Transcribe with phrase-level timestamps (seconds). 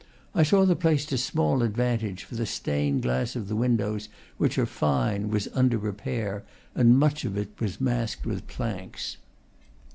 [0.33, 4.57] I saw the place to small advantage, for the stained glass of the windows, which
[4.57, 6.43] are fine, was under repair,
[6.73, 9.17] and much of it was masked with planks.